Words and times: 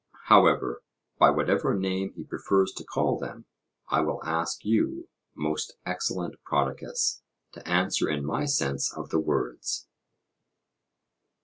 However, 0.29 0.81
by 1.19 1.29
whatever 1.29 1.75
name 1.77 2.13
he 2.15 2.23
prefers 2.23 2.71
to 2.73 2.83
call 2.83 3.19
them, 3.19 3.45
I 3.89 4.01
will 4.01 4.19
ask 4.25 4.65
you, 4.65 5.09
most 5.35 5.73
excellent 5.85 6.43
Prodicus, 6.43 7.21
to 7.51 7.67
answer 7.69 8.09
in 8.09 8.25
my 8.25 8.45
sense 8.45 8.91
of 8.91 9.09
the 9.11 9.19
words. 9.19 9.85